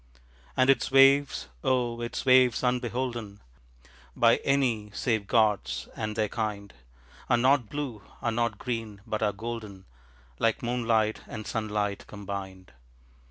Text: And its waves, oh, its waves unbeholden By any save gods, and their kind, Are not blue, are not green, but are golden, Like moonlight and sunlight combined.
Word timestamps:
And 0.57 0.71
its 0.71 0.89
waves, 0.89 1.47
oh, 1.63 2.01
its 2.01 2.25
waves 2.25 2.63
unbeholden 2.63 3.39
By 4.15 4.37
any 4.37 4.89
save 4.95 5.27
gods, 5.27 5.87
and 5.95 6.15
their 6.15 6.27
kind, 6.27 6.73
Are 7.29 7.37
not 7.37 7.69
blue, 7.69 8.01
are 8.19 8.31
not 8.31 8.57
green, 8.57 9.01
but 9.05 9.21
are 9.21 9.31
golden, 9.31 9.85
Like 10.39 10.63
moonlight 10.63 11.21
and 11.27 11.45
sunlight 11.45 12.07
combined. 12.07 12.73